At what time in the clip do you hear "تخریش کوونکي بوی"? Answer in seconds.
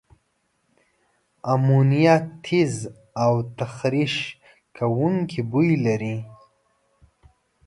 3.57-5.71